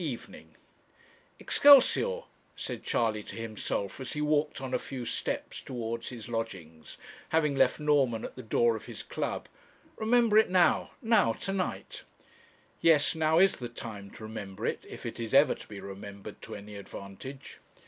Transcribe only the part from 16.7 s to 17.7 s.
advantage.